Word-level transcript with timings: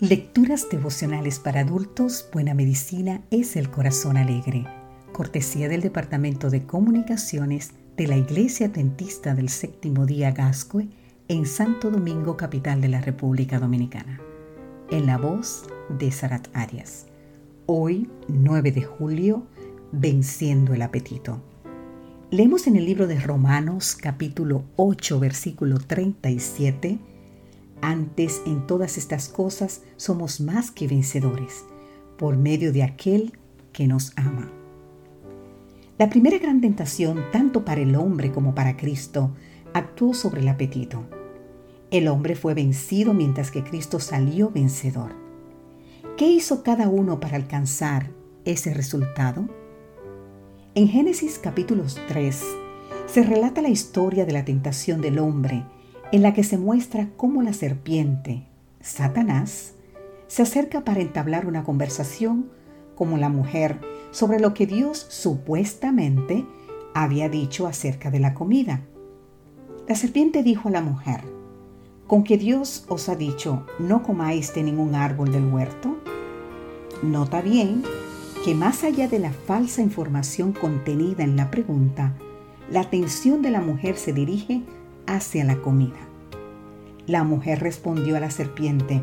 Lecturas 0.00 0.66
devocionales 0.70 1.38
para 1.38 1.60
adultos, 1.60 2.26
Buena 2.32 2.54
Medicina 2.54 3.20
es 3.30 3.54
el 3.54 3.70
Corazón 3.70 4.16
Alegre, 4.16 4.64
cortesía 5.12 5.68
del 5.68 5.82
Departamento 5.82 6.48
de 6.48 6.64
Comunicaciones 6.64 7.72
de 7.98 8.06
la 8.06 8.16
Iglesia 8.16 8.68
Adventista 8.68 9.34
del 9.34 9.50
Séptimo 9.50 10.06
Día 10.06 10.30
Gascue 10.30 10.88
en 11.28 11.44
Santo 11.44 11.90
Domingo, 11.90 12.38
capital 12.38 12.80
de 12.80 12.88
la 12.88 13.02
República 13.02 13.58
Dominicana. 13.58 14.22
En 14.90 15.04
la 15.04 15.18
voz 15.18 15.64
de 15.98 16.10
Sarat 16.10 16.48
Arias. 16.54 17.04
Hoy, 17.66 18.08
9 18.28 18.72
de 18.72 18.82
julio, 18.82 19.46
Venciendo 19.92 20.72
el 20.72 20.80
Apetito. 20.80 21.42
Leemos 22.30 22.66
en 22.66 22.76
el 22.76 22.86
libro 22.86 23.06
de 23.06 23.20
Romanos 23.20 23.98
capítulo 24.00 24.64
8 24.76 25.20
versículo 25.20 25.78
37 25.78 26.98
antes 27.82 28.42
en 28.46 28.66
todas 28.66 28.98
estas 28.98 29.28
cosas 29.28 29.82
somos 29.96 30.40
más 30.40 30.70
que 30.70 30.88
vencedores 30.88 31.64
por 32.18 32.36
medio 32.36 32.72
de 32.72 32.82
aquel 32.82 33.32
que 33.72 33.86
nos 33.86 34.12
ama. 34.16 34.50
La 35.98 36.08
primera 36.08 36.38
gran 36.38 36.60
tentación, 36.60 37.24
tanto 37.32 37.64
para 37.64 37.80
el 37.80 37.94
hombre 37.94 38.32
como 38.32 38.54
para 38.54 38.76
Cristo, 38.76 39.32
actuó 39.74 40.14
sobre 40.14 40.40
el 40.40 40.48
apetito. 40.48 41.04
El 41.90 42.08
hombre 42.08 42.36
fue 42.36 42.54
vencido 42.54 43.14
mientras 43.14 43.50
que 43.50 43.64
Cristo 43.64 44.00
salió 44.00 44.50
vencedor. 44.50 45.12
¿Qué 46.16 46.26
hizo 46.26 46.62
cada 46.62 46.88
uno 46.88 47.20
para 47.20 47.36
alcanzar 47.36 48.10
ese 48.44 48.72
resultado? 48.74 49.48
En 50.74 50.88
Génesis 50.88 51.38
capítulo 51.42 51.84
3 52.08 52.44
se 53.06 53.22
relata 53.22 53.60
la 53.60 53.68
historia 53.68 54.24
de 54.24 54.32
la 54.32 54.44
tentación 54.44 55.00
del 55.00 55.18
hombre 55.18 55.64
en 56.12 56.22
la 56.22 56.34
que 56.34 56.44
se 56.44 56.58
muestra 56.58 57.08
cómo 57.16 57.42
la 57.42 57.52
serpiente, 57.52 58.46
Satanás, 58.80 59.74
se 60.26 60.42
acerca 60.42 60.84
para 60.84 61.00
entablar 61.00 61.46
una 61.46 61.64
conversación 61.64 62.50
como 62.94 63.16
la 63.16 63.28
mujer 63.28 63.80
sobre 64.10 64.40
lo 64.40 64.54
que 64.54 64.66
Dios 64.66 65.06
supuestamente 65.08 66.44
había 66.94 67.28
dicho 67.28 67.66
acerca 67.66 68.10
de 68.10 68.20
la 68.20 68.34
comida. 68.34 68.80
La 69.88 69.94
serpiente 69.94 70.42
dijo 70.42 70.68
a 70.68 70.72
la 70.72 70.82
mujer, 70.82 71.22
¿con 72.06 72.24
que 72.24 72.38
Dios 72.38 72.84
os 72.88 73.08
ha 73.08 73.16
dicho 73.16 73.66
no 73.78 74.02
comáis 74.02 74.54
de 74.54 74.62
ningún 74.62 74.94
árbol 74.94 75.32
del 75.32 75.52
huerto? 75.52 75.96
Nota 77.02 77.40
bien 77.40 77.82
que 78.44 78.54
más 78.54 78.84
allá 78.84 79.08
de 79.08 79.18
la 79.18 79.32
falsa 79.32 79.82
información 79.82 80.52
contenida 80.52 81.22
en 81.22 81.36
la 81.36 81.50
pregunta, 81.50 82.14
la 82.70 82.80
atención 82.80 83.42
de 83.42 83.50
la 83.50 83.60
mujer 83.60 83.96
se 83.96 84.12
dirige 84.12 84.62
hacia 85.14 85.44
la 85.44 85.56
comida. 85.56 85.98
La 87.06 87.24
mujer 87.24 87.60
respondió 87.60 88.16
a 88.16 88.20
la 88.20 88.30
serpiente, 88.30 89.02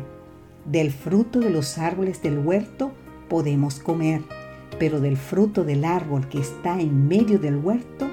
del 0.64 0.92
fruto 0.92 1.40
de 1.40 1.50
los 1.50 1.78
árboles 1.78 2.22
del 2.22 2.38
huerto 2.38 2.92
podemos 3.28 3.78
comer, 3.78 4.22
pero 4.78 5.00
del 5.00 5.16
fruto 5.16 5.64
del 5.64 5.84
árbol 5.84 6.28
que 6.28 6.38
está 6.38 6.80
en 6.80 7.08
medio 7.08 7.38
del 7.38 7.56
huerto, 7.56 8.08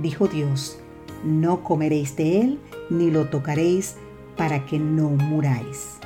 dijo 0.00 0.28
Dios, 0.28 0.78
no 1.24 1.62
comeréis 1.62 2.16
de 2.16 2.40
él 2.40 2.58
ni 2.88 3.10
lo 3.10 3.26
tocaréis 3.26 3.96
para 4.36 4.64
que 4.66 4.78
no 4.78 5.10
muráis. 5.10 5.98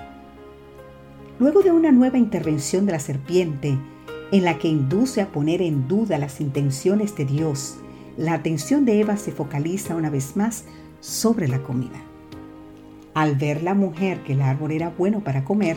Luego 1.38 1.62
de 1.62 1.72
una 1.72 1.92
nueva 1.92 2.18
intervención 2.18 2.86
de 2.86 2.92
la 2.92 3.00
serpiente, 3.00 3.78
en 4.30 4.44
la 4.44 4.58
que 4.58 4.68
induce 4.68 5.20
a 5.20 5.28
poner 5.30 5.62
en 5.62 5.88
duda 5.88 6.18
las 6.18 6.40
intenciones 6.40 7.16
de 7.16 7.24
Dios, 7.24 7.76
la 8.16 8.34
atención 8.34 8.84
de 8.84 9.00
Eva 9.00 9.16
se 9.16 9.32
focaliza 9.32 9.96
una 9.96 10.10
vez 10.10 10.36
más 10.36 10.64
sobre 11.04 11.48
la 11.48 11.62
comida. 11.62 12.00
Al 13.12 13.34
ver 13.36 13.62
la 13.62 13.74
mujer 13.74 14.22
que 14.24 14.32
el 14.32 14.40
árbol 14.40 14.72
era 14.72 14.88
bueno 14.88 15.20
para 15.20 15.44
comer, 15.44 15.76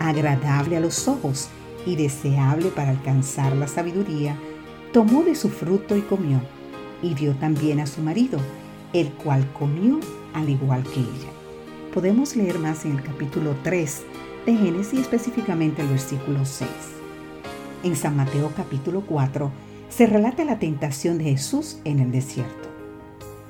agradable 0.00 0.76
a 0.76 0.80
los 0.80 1.06
ojos 1.06 1.48
y 1.86 1.94
deseable 1.94 2.70
para 2.70 2.90
alcanzar 2.90 3.54
la 3.54 3.68
sabiduría, 3.68 4.36
tomó 4.92 5.22
de 5.22 5.36
su 5.36 5.48
fruto 5.48 5.96
y 5.96 6.00
comió, 6.00 6.40
y 7.02 7.14
dio 7.14 7.34
también 7.36 7.78
a 7.78 7.86
su 7.86 8.02
marido, 8.02 8.40
el 8.92 9.12
cual 9.12 9.48
comió 9.52 10.00
al 10.34 10.50
igual 10.50 10.82
que 10.82 11.00
ella. 11.00 11.30
Podemos 11.92 12.34
leer 12.34 12.58
más 12.58 12.84
en 12.84 12.92
el 12.92 13.02
capítulo 13.02 13.54
3 13.62 14.02
de 14.46 14.56
Génesis, 14.56 15.00
específicamente 15.00 15.82
el 15.82 15.88
versículo 15.88 16.44
6. 16.44 16.68
En 17.84 17.94
San 17.94 18.16
Mateo 18.16 18.50
capítulo 18.56 19.04
4 19.06 19.52
se 19.88 20.06
relata 20.06 20.44
la 20.44 20.58
tentación 20.58 21.18
de 21.18 21.24
Jesús 21.24 21.78
en 21.84 22.00
el 22.00 22.10
desierto. 22.10 22.73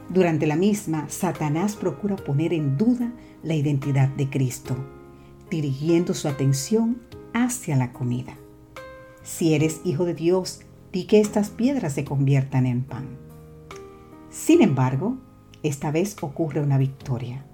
Durante 0.08 0.46
la 0.46 0.56
misma, 0.56 1.08
Satanás 1.08 1.76
procura 1.76 2.16
poner 2.16 2.52
en 2.52 2.76
duda 2.76 3.12
la 3.42 3.54
identidad 3.54 4.08
de 4.08 4.28
Cristo, 4.28 4.76
dirigiendo 5.50 6.14
su 6.14 6.28
atención 6.28 7.00
hacia 7.32 7.76
la 7.76 7.92
comida. 7.92 8.36
Si 9.22 9.54
eres 9.54 9.80
hijo 9.84 10.04
de 10.04 10.14
Dios, 10.14 10.60
di 10.92 11.04
que 11.04 11.20
estas 11.20 11.50
piedras 11.50 11.94
se 11.94 12.04
conviertan 12.04 12.66
en 12.66 12.82
pan. 12.82 13.06
Sin 14.30 14.62
embargo, 14.62 15.16
esta 15.62 15.90
vez 15.90 16.16
ocurre 16.20 16.60
una 16.60 16.76
victoria. 16.76 17.44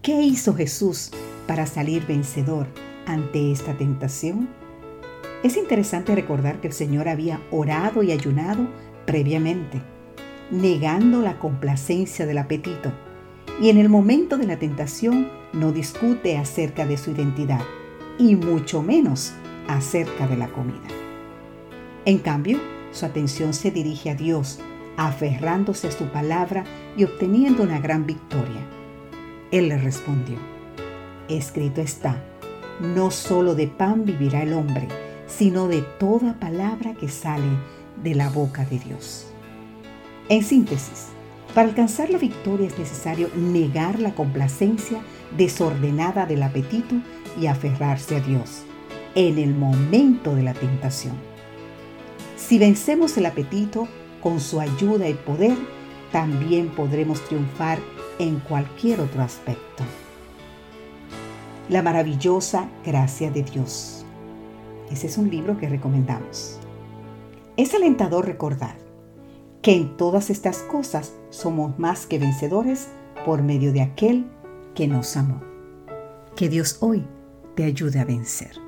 ¿Qué 0.00 0.22
hizo 0.22 0.54
Jesús 0.54 1.10
para 1.46 1.66
salir 1.66 2.06
vencedor 2.06 2.66
ante 3.06 3.52
esta 3.52 3.76
tentación? 3.76 4.48
Es 5.42 5.56
interesante 5.56 6.14
recordar 6.14 6.60
que 6.60 6.68
el 6.68 6.72
Señor 6.72 7.08
había 7.08 7.40
orado 7.50 8.02
y 8.02 8.10
ayunado 8.10 8.66
previamente 9.06 9.82
negando 10.50 11.20
la 11.20 11.38
complacencia 11.38 12.26
del 12.26 12.38
apetito, 12.38 12.92
y 13.60 13.70
en 13.70 13.78
el 13.78 13.88
momento 13.88 14.38
de 14.38 14.46
la 14.46 14.58
tentación 14.58 15.28
no 15.52 15.72
discute 15.72 16.38
acerca 16.38 16.86
de 16.86 16.96
su 16.96 17.10
identidad, 17.10 17.62
y 18.18 18.36
mucho 18.36 18.82
menos 18.82 19.32
acerca 19.68 20.26
de 20.26 20.36
la 20.36 20.48
comida. 20.48 20.88
En 22.04 22.18
cambio, 22.18 22.58
su 22.92 23.04
atención 23.04 23.52
se 23.52 23.70
dirige 23.70 24.10
a 24.10 24.14
Dios, 24.14 24.60
aferrándose 24.96 25.88
a 25.88 25.92
su 25.92 26.06
palabra 26.06 26.64
y 26.96 27.04
obteniendo 27.04 27.62
una 27.62 27.78
gran 27.78 28.06
victoria. 28.06 28.66
Él 29.50 29.68
le 29.68 29.78
respondió, 29.78 30.36
escrito 31.28 31.80
está, 31.80 32.22
no 32.80 33.10
solo 33.10 33.54
de 33.54 33.68
pan 33.68 34.04
vivirá 34.04 34.42
el 34.42 34.52
hombre, 34.52 34.88
sino 35.26 35.68
de 35.68 35.82
toda 35.98 36.38
palabra 36.40 36.94
que 36.94 37.08
sale 37.08 37.48
de 38.02 38.14
la 38.14 38.28
boca 38.30 38.64
de 38.64 38.78
Dios. 38.78 39.32
En 40.30 40.42
síntesis, 40.42 41.06
para 41.54 41.68
alcanzar 41.68 42.10
la 42.10 42.18
victoria 42.18 42.66
es 42.66 42.78
necesario 42.78 43.30
negar 43.34 43.98
la 43.98 44.14
complacencia 44.14 45.00
desordenada 45.38 46.26
del 46.26 46.42
apetito 46.42 46.96
y 47.40 47.46
aferrarse 47.46 48.16
a 48.16 48.20
Dios 48.20 48.64
en 49.14 49.38
el 49.38 49.54
momento 49.54 50.34
de 50.34 50.42
la 50.42 50.52
tentación. 50.52 51.16
Si 52.36 52.58
vencemos 52.58 53.16
el 53.16 53.24
apetito 53.24 53.88
con 54.22 54.38
su 54.38 54.60
ayuda 54.60 55.08
y 55.08 55.14
poder, 55.14 55.56
también 56.12 56.68
podremos 56.68 57.24
triunfar 57.24 57.78
en 58.18 58.38
cualquier 58.40 59.00
otro 59.00 59.22
aspecto. 59.22 59.82
La 61.70 61.82
maravillosa 61.82 62.68
gracia 62.84 63.30
de 63.30 63.44
Dios. 63.44 64.04
Ese 64.90 65.06
es 65.06 65.16
un 65.16 65.30
libro 65.30 65.56
que 65.56 65.68
recomendamos. 65.68 66.58
Es 67.56 67.74
alentador 67.74 68.26
recordar 68.26 68.87
que 69.68 69.74
en 69.74 69.98
todas 69.98 70.30
estas 70.30 70.60
cosas 70.60 71.12
somos 71.28 71.78
más 71.78 72.06
que 72.06 72.18
vencedores 72.18 72.88
por 73.26 73.42
medio 73.42 73.70
de 73.70 73.82
aquel 73.82 74.24
que 74.74 74.88
nos 74.88 75.14
amó. 75.14 75.42
Que 76.34 76.48
Dios 76.48 76.78
hoy 76.80 77.06
te 77.54 77.64
ayude 77.64 78.00
a 78.00 78.06
vencer. 78.06 78.67